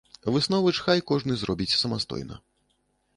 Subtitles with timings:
[0.35, 2.41] Высновы ж хай кожны зробіць самастойна.